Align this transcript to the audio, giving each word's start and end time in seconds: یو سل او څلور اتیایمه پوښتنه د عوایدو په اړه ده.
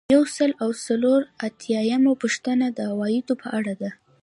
یو 0.13 0.23
سل 0.35 0.51
او 0.63 0.69
څلور 0.85 1.19
اتیایمه 1.47 2.13
پوښتنه 2.21 2.65
د 2.77 2.79
عوایدو 2.91 3.33
په 3.41 3.47
اړه 3.57 3.73
ده. 3.81 3.91